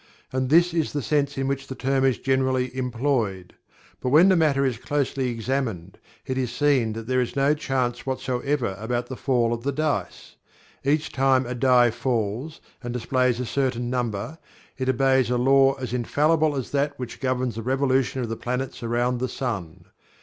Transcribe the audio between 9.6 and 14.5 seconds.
the dice. Each time a die falls, and displays a certain number,